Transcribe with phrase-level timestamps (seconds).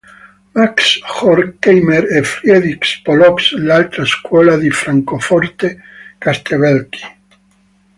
[0.55, 5.79] Max Horkheimer e Friedrich Pollock: l'altra Scuola di Francoforte",
[6.17, 7.05] Castelvecchi.